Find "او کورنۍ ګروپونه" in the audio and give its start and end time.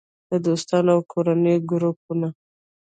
0.95-2.29